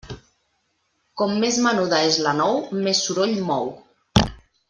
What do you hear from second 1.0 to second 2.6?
Com més menuda és la nou,